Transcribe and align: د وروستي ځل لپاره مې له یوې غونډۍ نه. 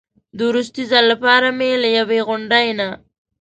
د 0.37 0.39
وروستي 0.49 0.83
ځل 0.91 1.03
لپاره 1.13 1.47
مې 1.57 1.71
له 1.83 1.89
یوې 1.97 2.19
غونډۍ 2.27 2.67
نه. 2.79 2.89